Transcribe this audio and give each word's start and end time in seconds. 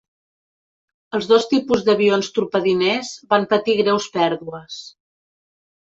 Els 1.17 1.27
dos 1.33 1.45
tipus 1.51 1.85
d'avions 1.91 2.31
torpediners 2.39 3.13
van 3.35 3.49
patir 3.55 3.79
greus 3.85 4.13
pèrdues. 4.21 4.85